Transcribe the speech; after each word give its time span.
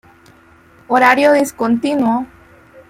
Horario 0.87 1.31
discontinuo. 1.31 2.25